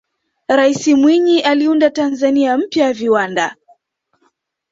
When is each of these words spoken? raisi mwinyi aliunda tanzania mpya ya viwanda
raisi 0.47 0.95
mwinyi 0.95 1.41
aliunda 1.41 1.89
tanzania 1.89 2.57
mpya 2.57 2.85
ya 2.85 2.93
viwanda 2.93 3.55